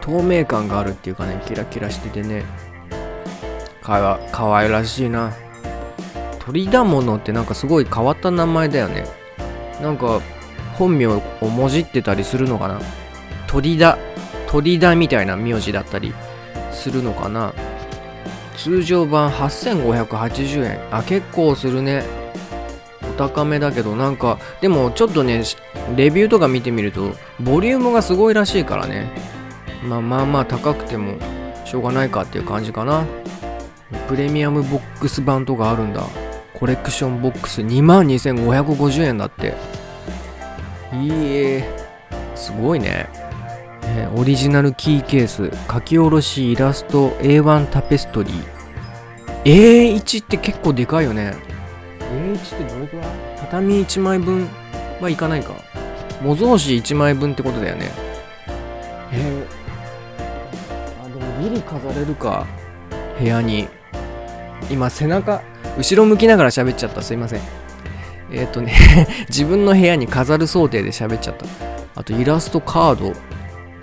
[0.02, 1.40] 透明感があるっていうかね。
[1.46, 2.44] キラキラしててね。
[3.82, 5.32] かわかわいらしいな。
[6.50, 9.04] 鳥だものってなんかすごい変わった名前だよね。
[9.80, 10.20] なんか
[10.74, 12.80] 本名をもじってたりするのかな。
[13.46, 13.98] 鳥だ。
[14.48, 16.12] 鳥だみたいな名字だったり
[16.72, 17.54] するのかな。
[18.56, 20.80] 通常版8580円。
[20.90, 22.02] あ結構するね。
[23.00, 25.44] お高めだけどなんかでもちょっとね
[25.94, 29.08] レビューとか見てみるとボリュームがすごいらしいからね。
[29.84, 31.14] まあまあまあ高くても
[31.64, 33.04] しょうがないかっていう感じかな。
[34.08, 36.02] プレミアムボックス版とかあるんだ。
[36.60, 39.54] コレクションボックス22,550円だって。
[40.92, 41.64] いいえ。
[42.34, 43.08] すごいね、
[43.82, 48.44] えー、オリジナルキーケース書き下ろしイラスト A1 タペストリー。
[49.44, 51.34] A1 って結構でかいよね。
[51.98, 53.06] A1 ってどれくらい？
[53.40, 54.48] 畳1枚分
[55.00, 55.54] はいかないか。
[56.22, 57.90] 模造紙1枚分ってことだよね。
[59.12, 62.46] えー、あでもギリ飾れるか。
[63.18, 63.66] 部屋に。
[64.70, 65.42] 今背中
[65.78, 67.02] 後ろ向きながら喋っちゃった。
[67.02, 67.40] すいません。
[68.32, 68.72] えっ、ー、とね
[69.28, 71.46] 自分の部屋に飾る想定で喋っちゃった。
[71.96, 73.12] あとイラストカード。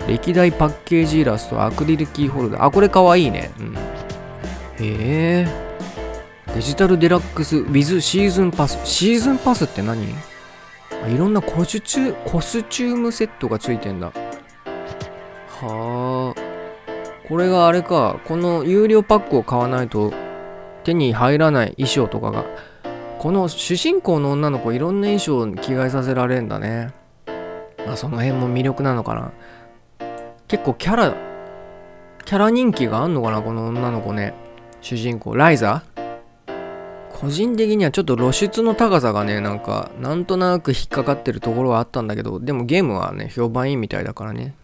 [0.06, 2.64] 歴代パッケージイラストアクリルキーホルダー。
[2.64, 3.50] あこれかわいいね。
[3.60, 3.74] うん。
[3.74, 3.78] へ
[4.80, 5.48] え
[6.54, 8.78] デジタルデラックス with シーズンパス。
[8.84, 10.14] シーズンパスって何？
[11.06, 14.12] いろんなコスチュコスチュームセットがついてんだ。
[15.60, 16.40] はあ
[17.28, 18.18] これがあれか。
[18.24, 20.12] この有料パックを買わないと
[20.88, 22.46] 手に入らない衣装とかが。
[23.18, 26.92] この主人公の女の子いろんな衣装に着替えさせられるんだね。
[27.86, 29.32] まあその辺も魅力なのかな。
[30.46, 31.14] 結構キャラ
[32.24, 34.34] キャラ人気があんのかなこの女の子ね。
[34.80, 35.82] 主人公ライザ
[37.10, 44.54] 個人的にはちょっと露出の高さがねなんかなんとなく引っかかってるところはあったんだけどでもゲームはね評判いいみたいだからね。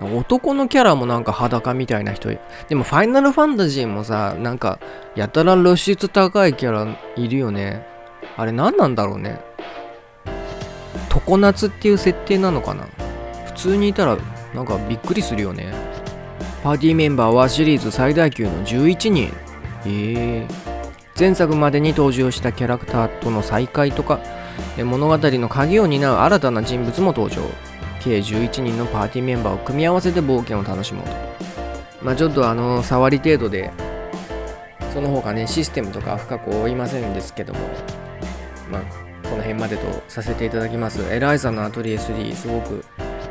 [0.00, 2.28] 男のキャラもなんか裸みたいな人。
[2.68, 4.78] でもファイナルファンタジーもさなんか
[5.14, 7.86] やたら露出高いキャラいるよね。
[8.36, 9.40] あれ何なんだろうね。
[11.26, 12.86] 常夏っていう設定なのかな。
[13.46, 14.18] 普通にいたら
[14.54, 15.72] なんかびっくりするよね。
[16.62, 19.32] パーティーメンバーはシリーズ最大級の11人
[19.86, 20.48] えー、
[21.18, 24.20] 前作までに登場したキャラクターとの再会とか
[24.78, 27.42] 物語の鍵を担う新たな人物も登場。
[28.04, 31.12] 計11人のパーティーメンバーを組み合わせて冒険を楽しもうと。
[32.02, 33.72] まあちょっとあの、触り程度で、
[34.92, 37.60] その他ね、システムとか深く追いませんですけども、
[38.70, 38.82] まあ、
[39.28, 41.02] この辺までとさせていただきます。
[41.12, 42.84] エライザのアトリエ3、すごく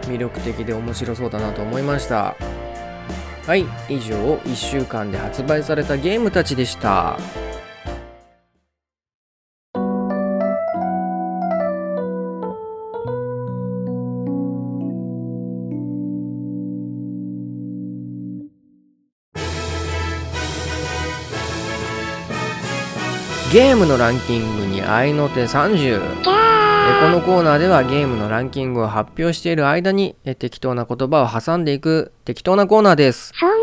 [0.07, 2.35] 魅力的で面白そうだなと思いました。
[3.45, 7.17] はい、以上、1週間で発売されたゲームたちでした。
[23.53, 26.31] ゲームのランキングに合いの手30こ
[27.09, 33.59] のコーナーではゲームのランキングを発表している間に適当な言葉を挟んでいく適当なコーナーですそうなん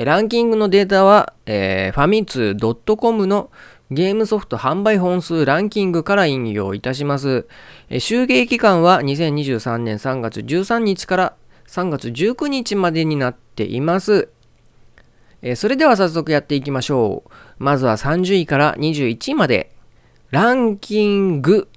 [0.00, 3.50] だランキングのデータは、えー、ファミツー .com の
[3.90, 7.46] ゲームソフト販売本数ランキングから引用いたします。
[7.88, 14.28] え集計期間は2023年3月13日から3月19日までになっています。
[15.42, 17.30] えそれでは早速やっていきましょう。
[17.58, 19.70] まずは30位から21位まで。
[20.30, 21.68] ランキング。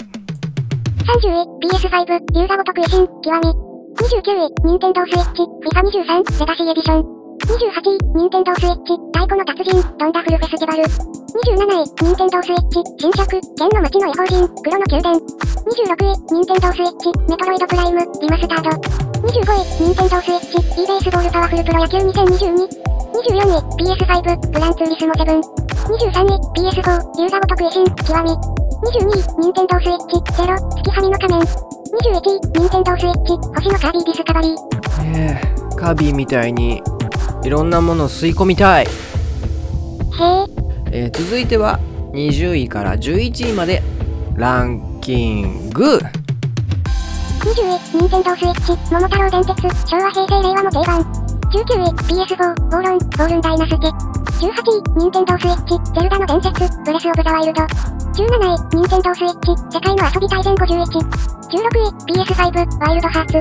[1.01, 3.71] 30位、PS5、ユーザごと食いしん、極み。
[3.95, 7.21] 29位、ニンテンドースイッチ、FIFA23、レガシーエディション。
[7.41, 10.83] 28位、ニンテンドースイッチ、太鼓の達人、ドンダフルフェスティバル。
[10.83, 10.89] 27
[11.71, 15.19] 位、ニンテンドースイッチ、新作、剣の街の異邦人、黒の宮殿。
[15.19, 15.25] 26
[16.05, 19.10] 位、ニンテンドースイッチ、メトロイドプライム、リマスタード。
[19.21, 22.65] 25位、ニンテンドースイッチ、e ベースボールパワフルプロ野球2022。
[23.21, 25.25] 24位、PS5、グランツーリスモ7。
[25.29, 28.31] 23位、PS4、ユーザごと食いしん、極み。
[28.81, 31.41] 22位、ニンテンドースイッチ、ゼロ、月はみの仮面。
[31.41, 31.45] 21
[32.17, 34.55] 位、ニンテンドースイッチ、星のカービィディスカバリー。
[35.05, 36.81] えー、カービィみたいに
[37.43, 38.91] いろんなものを吸い込みたい、へえ、
[40.91, 41.79] えー続いては
[42.13, 43.83] 20位から11位まで
[44.33, 45.99] ランキング
[47.41, 49.57] 20位、ニンテンドースイッチ、桃太郎電鉄、
[49.89, 51.01] 昭和平成令和の定番。
[51.49, 52.37] 19位、PS4、
[52.69, 53.89] ボーロン、ボールンダイナスケ。
[54.45, 57.65] 18位、ニンテンドースイッチ、ゼルダの伝説、ブレスオブザワイルド。
[57.65, 60.85] 17位、ニンテンドースイッチ、世界の遊び大全51。
[61.49, 63.37] 16位、PS5、ワイルドハーツ。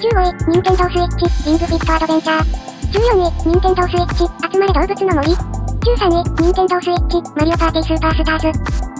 [0.00, 2.48] 15位、ニンテンドースイッチ、リングフィットアドベンチャー。
[2.88, 5.28] 14位、ニンテンドースイッチ、集まれ動物の森。
[5.28, 8.48] 13位、ニンテンドースイッチ、マリオパーティースーパースターズ。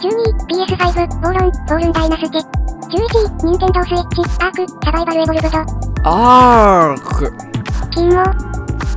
[0.04, 2.71] 12位、PS5、ボーロン、ボールンダイナスケ。
[2.92, 5.58] 11位、ニンテンドースイッチ、アーク、サバイバルエボルブド。
[6.04, 7.32] アーク、
[7.90, 8.20] キモ。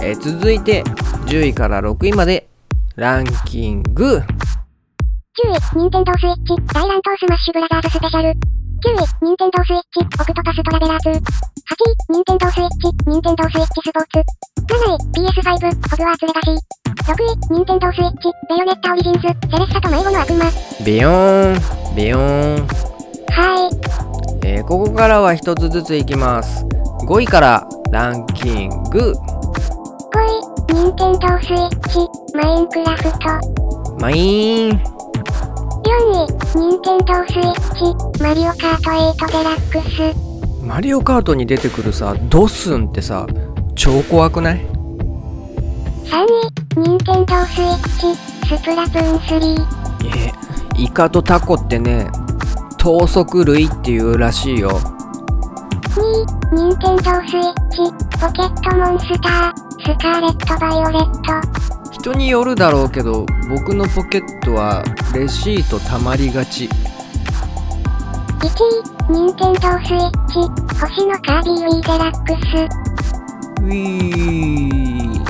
[0.04, 0.84] えー続いて
[1.28, 2.50] 10位から6位まで
[2.98, 4.24] ランキング10
[5.78, 8.32] 位、ニンテンドースイッチ、大乱闘スマッシュブラザーズスペシャル。
[8.32, 11.16] 9位、ニンテンドースイッチ、オクトパストラベラー2。
[11.16, 11.24] 8位、
[12.12, 14.20] ニンテンドースイッチ、ニンテンドースイッチスポーツ。
[14.76, 16.60] 7位、PS5、ホグワーツレガシー。
[17.16, 20.52] 6位、ニンテンドースイッチ、ベヨネッタオリジンズ、セレッサと迷子の悪魔。
[20.84, 22.95] ビヨーンビヨーン、
[23.32, 24.48] はい。
[24.48, 26.66] えーここからは一つずついきます
[27.08, 32.00] 5位からランキング5位、ニンテンドースイッチ、
[32.36, 34.00] マインクラフト。
[34.00, 34.80] マイーン4
[36.56, 40.66] 位、ニンテンドースイッチ、マリオカート8デラックス。
[40.66, 43.28] マリオカートに出てくるさドスンってさ
[43.76, 44.66] 超怖くない？3
[46.78, 49.66] 位、ニンテンドースイッチ、スプラトゥーン3。
[50.08, 50.46] えー
[50.78, 52.08] イカとタコってね
[52.86, 56.02] 等速類っていうらしいよ2
[56.54, 57.78] 位、ニンテンドースイッチ、
[58.20, 61.92] ポケットモンスター、スカーレット・バイオレット。
[61.92, 64.84] 人によるだろうけど僕のポケットは
[65.16, 66.70] レシートたまりがち1
[69.10, 70.36] 位、ニンテンドースイッチ、
[70.80, 73.64] 星のカービィウィーデラックス。
[73.64, 75.26] ウィー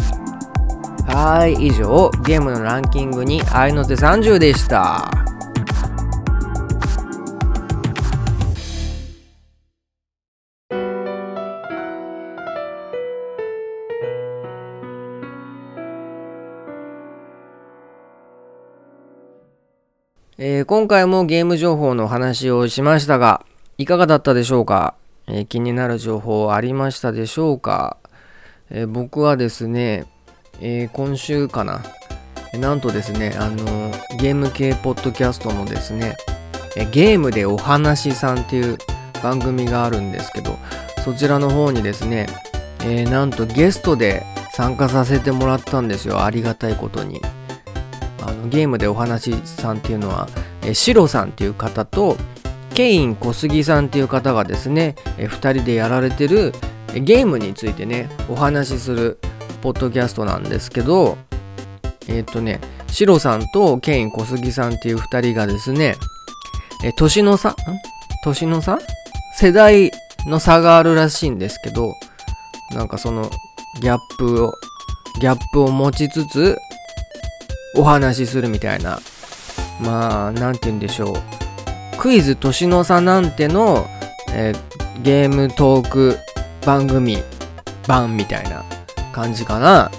[1.08, 5.10] はーい以上ゲームのランキングに合いの手30でした
[20.48, 23.44] えー今回もゲーム情報の話をしましたが
[23.80, 24.94] いかがだったでしょうか、
[25.26, 27.98] えー気になる情報ありましたでしょうか、
[28.70, 30.06] えー僕はですね、
[30.62, 31.82] え今週かな、
[32.54, 36.16] えなんとですね、あのゲーム系ポッドキャストのですね、
[36.76, 38.78] えゲームでお話さんっていう
[39.24, 40.60] 番組があるんですけど、
[41.04, 42.28] そちらの方にですね、
[42.84, 44.22] えなんとゲストで
[44.54, 46.24] 参加させてもらったんですよ。
[46.24, 47.20] ありがたいことに。
[48.28, 50.28] あのゲームでお話さんっていうのは、
[50.64, 52.18] えーシロさんっていう方と、
[52.74, 56.54] ケイン小杉さんっていう方がですね、え2人でやられてる
[56.94, 59.18] ゲームについてねお話しする
[59.62, 61.18] ポッドキャストなんですけど
[62.08, 65.96] えっ、とねシロさんとケイン小杉さんっていう2人がですね
[66.84, 67.56] え年の差ん？
[68.24, 68.80] 年の差？
[69.38, 69.92] 世代
[70.28, 71.94] の差があるらしいんですけど
[72.72, 73.30] なんかその
[73.82, 74.54] ギャップを
[75.20, 76.58] ギャップを持ちつつ
[77.76, 79.00] お話しするみたいな。
[79.82, 81.98] まあなんて言うんでしょう。
[81.98, 83.86] クイズ年の差なんての、
[84.32, 86.18] えーゲームトーク
[86.66, 87.18] 番組
[87.86, 88.64] 版みたいな
[89.12, 89.92] 感じかな。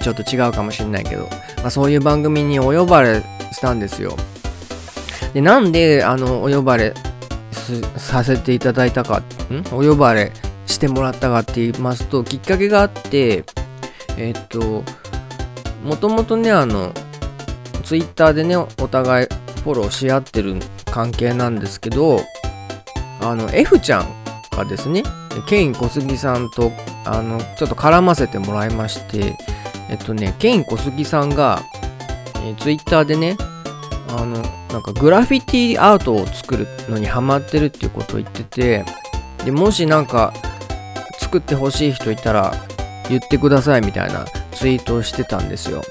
[0.00, 1.24] ちょっと違うかもしれないけど、
[1.58, 3.20] まあ、そういう番組にお呼ばれ
[3.52, 4.16] したんですよ。
[5.34, 6.94] でなんであのお呼ばれ
[7.96, 9.24] させていただいたかん？
[9.72, 10.32] お呼ばれ
[10.66, 13.44] してもらったかって言いますときっかけがあって
[14.16, 14.84] えっと
[15.84, 16.92] もともとねあの
[17.84, 19.26] ツイッターでねお互い
[19.62, 22.20] フォローし合ってる関係なんですけど
[23.20, 24.06] あの F ちゃん
[24.56, 25.02] がですね
[25.48, 26.72] ケイン小杉さんと
[27.04, 29.36] あのちょっと絡ませてもらいまして
[29.90, 31.60] えっとねケイン小杉さんが、
[32.44, 33.36] え、ツイッターでね
[34.08, 38.84] あのなんかグラフィティアートを作るのにハマってるっていうことを言ってて
[39.44, 40.32] でもしなんか
[41.18, 42.52] 作ってほしい人いたら
[43.10, 45.82] 言ってくださいみたいなツイートをしてたんですよ。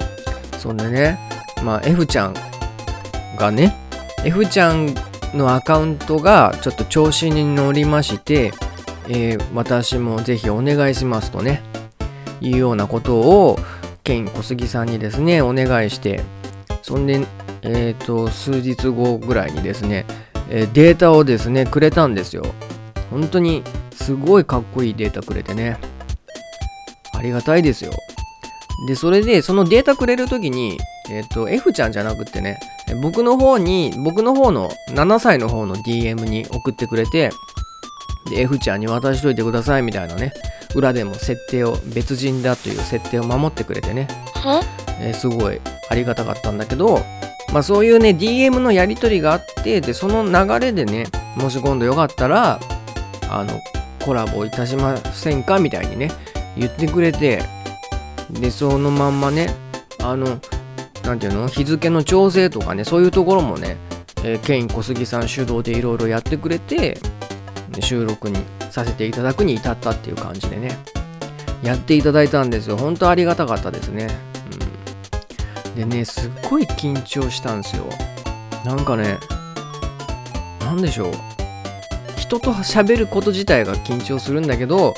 [0.57, 1.19] そんでね
[1.63, 2.33] まあ F ちゃん
[3.37, 3.75] がね
[4.25, 4.95] F ちゃん
[5.33, 8.51] のアカウントがちょっと調子に乗りまして、
[9.07, 11.61] えー私もぜひお願いしますとね
[12.41, 13.57] いうようなことを
[14.03, 16.21] ケイン小杉さんにですねお願いして
[16.81, 17.25] そんで
[17.61, 20.05] えっ、と数日後ぐらいにですね、
[20.49, 22.43] えーデータをですねくれたんですよ。
[23.11, 23.63] 本当に
[23.93, 25.77] すごいかっこいいデータくれてね。
[27.19, 27.91] ありがたいですよ。
[28.87, 32.57] でそれでそのデータくれるときにえっ、と F ちゃんじゃなくってね
[33.01, 37.29] 僕の方に僕の方の7歳の方の DM に送ってくれて
[38.29, 40.31] で F ちゃんに渡しといてくださいみたいなね
[40.75, 44.07] 裏でも設定を別人だという設定を守ってくれてね、
[45.01, 45.11] え？
[45.11, 45.59] ーすごい
[45.89, 46.99] ありがたかったんだけど
[47.51, 52.61] まあそういうね DM のやり取りがあってでその流れでねもし今度よかったら
[53.29, 53.59] あの
[54.05, 55.59] コラボいたしませんか？
[55.59, 56.11] みたいにね
[56.57, 57.43] 言ってくれて
[58.31, 59.49] でそのまんまね
[60.01, 60.39] あの
[61.03, 61.47] なんていうの？
[61.47, 63.77] 日付の調整とかねそういうところもね、
[64.23, 66.97] えーケイン小杉さん主導でいろいろやってくれて
[67.79, 68.39] 収録に
[68.69, 70.77] させていただくに至ったっていう感じでね
[71.63, 72.77] やっていただいたんですよ。
[72.77, 74.07] 本当ありがたかったですね、
[75.67, 77.85] うん、でねすっごい緊張したんですよ。
[78.65, 79.17] なんかね
[80.61, 81.13] なんでしょう。
[82.17, 84.93] 人と喋ること自体が緊張するんだけど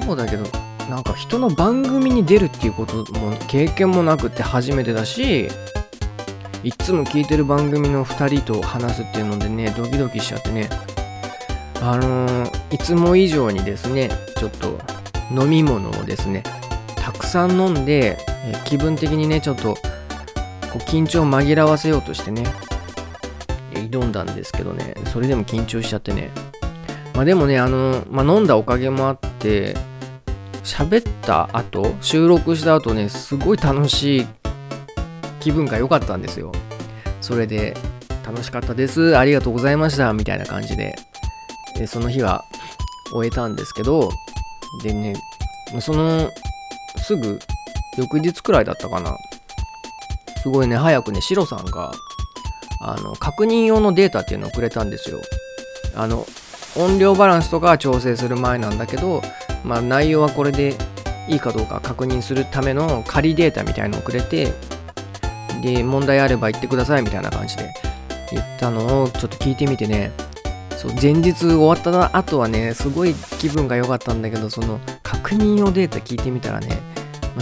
[0.00, 0.46] そうだけど
[0.88, 5.48] なんか人の番組に出るっていうことも経験もなくって初めてだし
[6.64, 10.70] いっつも聞いてる番組の2人と話すっていうのでねドキドキしちゃってね。
[11.80, 14.78] あのーいつも以上にですねちょっと
[15.30, 16.42] 飲み物をですね
[16.96, 18.16] たくさん飲んで、
[18.46, 19.78] え気分的にねちょっとこ
[20.76, 22.44] う緊張を紛らわせようとしてね
[23.74, 24.94] 挑んだんですけどね。
[25.12, 26.30] それでも緊張しちゃってね。
[27.14, 29.31] まあでもねあのーまあ飲んだおかげもあって
[30.64, 34.26] 喋った後収録した後ねすごい楽しい
[35.40, 36.52] 気分が良かったんですよ。
[37.20, 37.76] それで
[38.24, 40.94] 楽しかったですありがとうございましたみたいな感じで。
[41.76, 42.44] でその日は
[43.12, 44.10] 終えたんですけど
[44.82, 45.14] でね
[45.80, 46.30] その
[46.98, 47.40] すぐ
[47.98, 49.16] 翌日くらいだったかな。
[50.42, 51.92] すごいね早くねシロさんが
[52.80, 55.18] あの確認用のデータっていうのをくれたんですよ。
[55.94, 56.26] あの
[56.76, 59.22] 音量バランスとか調整する前なんだけど
[59.64, 60.76] まあ内容はこれで
[61.28, 64.52] いいかどうか確認するための仮データみたいのをくれて
[65.62, 67.72] で問題あれば言ってくださいみたいな感じで
[68.30, 70.10] 言ったのをちょっと聞いてみてね。
[70.82, 76.76] そう前日終わった後はねすごい気分が良かったんだけどその確認用データ聞いてみたらね、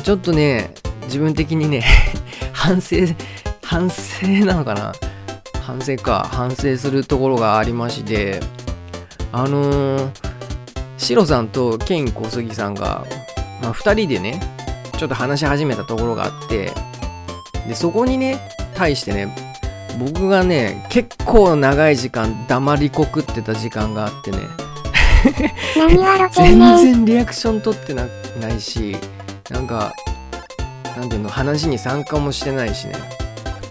[0.03, 0.75] ちょっとね
[1.05, 1.83] 自分的にね
[2.53, 2.97] 反省
[3.63, 4.93] 反省なのかな？
[5.63, 6.29] 反省か。
[6.31, 8.41] 反省するところがありまして
[9.33, 10.11] あのー、
[10.99, 13.05] シロさんとケイン小杉さんが、
[13.63, 14.41] まあ、2人でね
[14.99, 16.73] ちょっと話し始めたところがあって
[17.67, 18.41] でそこにね
[18.75, 19.35] 対してね
[19.99, 24.39] 僕がね結構長い時間黙りこくってた時間があってね
[26.77, 26.95] 全。
[26.95, 28.07] 然リアクション取ってな
[28.41, 28.97] ないし
[29.51, 29.93] なんか
[30.97, 32.95] なんていうの話に参加もしてないしね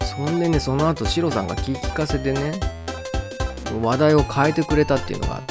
[0.03, 2.59] そんでねその後シロさんが聞き聞かせてね
[3.81, 5.41] 話題を変えてくれたっていうのがあっ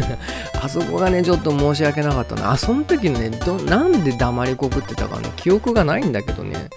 [0.62, 2.52] あそこがねちょっと申し訳なかったな。
[2.52, 5.30] あその時ねどなんで黙りこくってたかね。
[5.36, 6.70] 記憶がないんだけどね。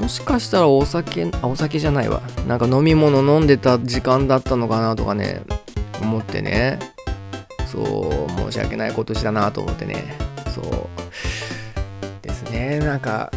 [0.00, 2.20] もしかしたらお酒あお酒じゃないわ。
[2.46, 5.42] なんか飲み物飲んでた時間だったのかなとかね。
[6.00, 6.78] 思ってね。
[7.66, 10.16] そう申し訳ないことしたなと思ってね。
[10.54, 10.64] そう。
[12.22, 12.78] ですね。
[12.78, 13.30] なんか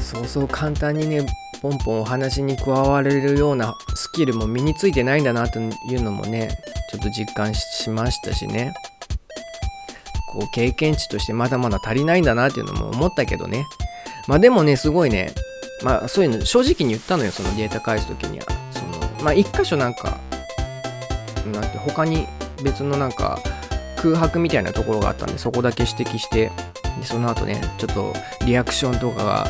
[0.00, 1.26] そうそう簡単にね
[1.62, 6.58] ポンポンお話に加われるようなスキルも身についてないんだなというのもね
[6.90, 8.74] ちょっと実感しましたしね。
[10.32, 13.64] こう経験値としてまだまだ足りないんだなっていうのも思ったけどね。
[14.26, 15.32] まあでもねすごいね。
[15.84, 18.46] まあそういうの正直に言ったのよそのデータ返す時には。
[18.72, 20.18] そのまあ一箇所なんか
[21.52, 22.26] なんて他に
[22.64, 23.38] 別のなんか
[23.98, 26.50] 空白みたいなところがあったんでそこだけ指摘して
[26.98, 28.12] でその後ねちょっと
[28.46, 29.46] リアクションとかが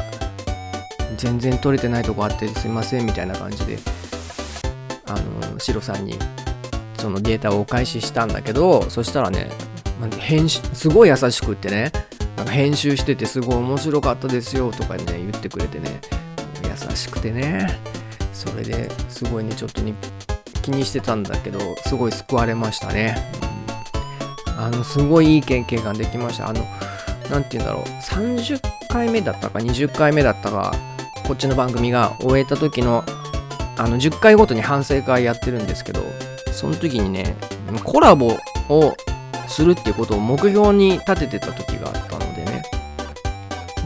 [1.16, 3.78] 全然取れてないとこあってすいませんみたいな感じで
[5.06, 5.18] あ
[5.50, 6.18] のシロさんに
[6.98, 9.50] そのデータをお返ししたんだけどそしたらね
[10.18, 11.92] 編集すごい優しくってね
[12.36, 16.00] なんか編集しててすごい面白かったですよとかね言ってくれてね
[16.64, 17.80] 優しくてね
[18.32, 19.94] それですごいねちょっとに
[20.62, 23.16] 気にしてたんだけどすごい救われましたね、
[24.46, 24.60] うん。
[24.64, 26.48] あのすごいいい経験ができました。
[26.48, 26.64] あの
[27.30, 27.82] なんて言うんだろう。
[28.02, 30.72] 30回目だったか20回目だったか
[31.26, 33.04] こっちの番組が終えた時の
[33.78, 36.02] あの10回ごとに反省会やってるんですけど
[36.52, 37.34] その時にね
[37.84, 38.36] コラボ
[38.68, 38.94] を
[39.48, 42.62] するっていうことを目標に立ててた時があったのでね。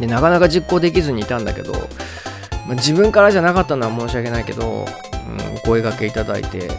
[0.00, 4.84] でなかなか実行できずにいたんだけど、まあ自分からじゃなかったのは申し訳ないけど、うん、
[5.56, 6.70] お声掛けいただいて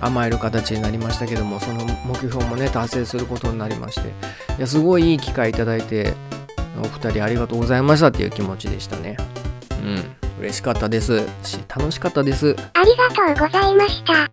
[0.00, 4.08] 甘える形になりましたけどもその目標もね達成することになりまして
[4.58, 6.14] いやすごいいい機会いただいて
[6.78, 9.16] お二人ありがとうございましたっていう気持ちでしたね。
[9.84, 14.30] うん嬉しかったですし楽しかったですありがとうございました。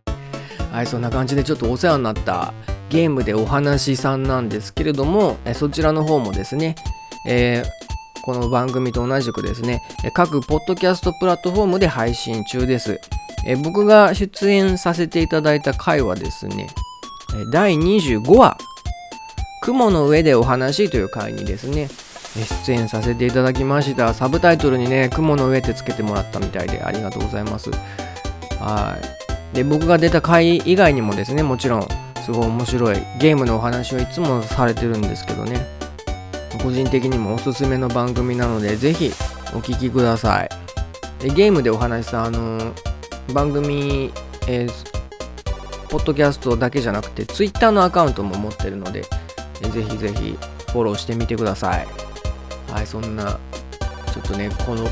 [0.71, 2.53] はい、そんな感じでちょっとお世話になった
[2.89, 6.75] ゲームでお話さんなんですけれども、えそちらの方もですね、
[7.27, 7.81] えー
[8.23, 13.01] この番組と同じくですね、え各ポッドキャストプラットフォームで配信中です。
[13.47, 16.67] え僕が出演させていただいた回はですね、
[17.35, 18.57] え第25話
[19.63, 21.87] 「雲の上でお話」という回にですねえ
[22.35, 24.13] 出演させていただきました。
[24.13, 27.69] サブタイトルにね「雲の上」ってつけてもらったみたいでありがとうございます。
[28.59, 28.97] は
[29.53, 29.55] い。
[29.55, 31.87] で僕が出た回以外にもですねもちろん
[32.23, 35.65] すごい面白いゲームのお話をいつもされてるんですけどね。
[36.63, 39.11] 個人的にもおすすめの番組なのでぜひ
[39.53, 40.49] お聴きください。
[41.19, 42.73] でゲームでお話したあの
[43.33, 44.11] 番組、
[44.47, 44.91] えー
[45.89, 49.03] ポッドキャストだけじゃなくて Twitter のアカウントも持ってるので、
[49.61, 50.37] えーぜひぜひ
[50.71, 52.10] フォローしてみてください。
[52.71, 53.39] はいそんな
[54.13, 54.87] ちょっとねこの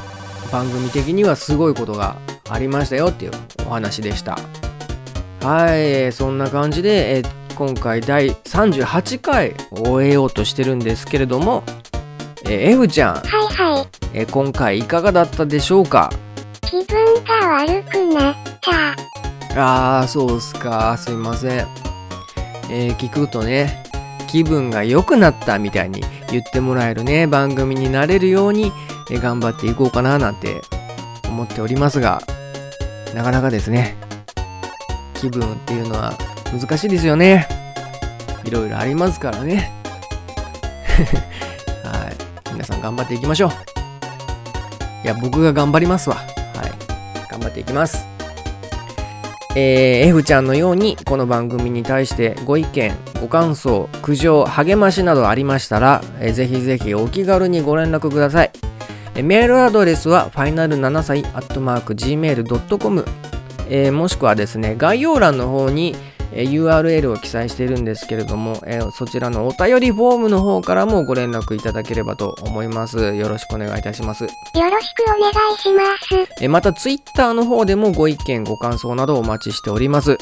[0.51, 2.17] 番組的にはすごいことが
[2.49, 3.31] ありましたよっていう
[3.67, 4.37] お話でした。
[5.41, 11.63] はいえーそんな感じで、えー今回第38回を終えようとしてるんですけれども、
[12.45, 13.23] えー F ちゃん、はい
[13.53, 13.87] はい。
[14.13, 16.09] えー今回いかがだったでしょうか？
[16.61, 19.99] 気分が悪くなった。
[19.99, 20.95] あーそうっすか。
[20.97, 21.67] すいません。
[22.71, 23.83] えー聞くとね
[24.29, 26.01] 気分が良くなったみたいに
[26.31, 28.71] 言ってもらえるね番組になれるように、
[29.11, 30.61] え頑張っていこうかななんて
[31.27, 32.21] 思っておりますが
[33.15, 33.95] なかなかですね
[35.15, 36.13] 気分っていうのは
[36.51, 37.47] 難しいですよね。
[38.45, 39.71] いろいろありますからね。
[41.83, 42.51] はい。
[42.53, 43.51] 皆さん頑張っていきましょう。
[45.03, 46.15] いや僕が頑張りますわ。
[46.15, 47.29] はい。
[47.29, 48.08] 頑張っていきます。
[49.55, 58.51] えー F ちゃんのようにこの番組に対してご意見ご感想苦情励ましなどありましたら、えーぜひぜひお気軽にご連絡ください、
[59.15, 63.05] えーメールアドレスはファイナル7歳アットマーク Gmail.com、
[63.69, 65.95] えーもしくはですね概要欄の方に
[66.31, 73.15] えー URL を記載しているんですけれども、えーそちらのお便りフォームの方からもご連絡いただければと思います。
[73.15, 74.23] よろしくお願いいたします。
[74.23, 76.29] よろしくお願いします。
[76.41, 80.17] えーまたツイッターの方でもご意見ご感想などお待ちしております、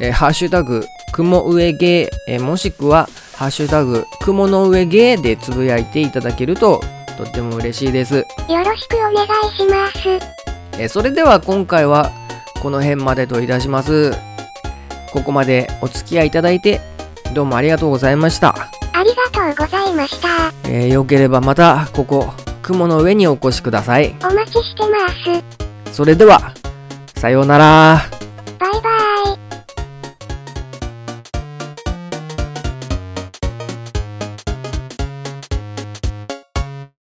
[0.00, 6.80] えーハッシュタグ雲上芸、えーもしくはハッシュタグ雲の上芸でつぶやいていただけると
[7.18, 9.26] とっても嬉しいです、よろしくお願い
[9.56, 10.08] します。
[10.78, 12.10] えーそれでは今回は
[12.62, 14.12] この辺までといたします
[15.12, 16.80] ここまでお付き合いいただいて
[17.34, 20.52] どうもありがとうございました、ありがとうございました。
[20.64, 22.32] えーよければまたここ
[22.62, 25.08] 雲の上にお越しくださいお待ちしてま
[25.86, 25.94] す。
[25.94, 26.54] それでは
[27.16, 28.00] さようなら
[28.58, 29.11] バイバイ。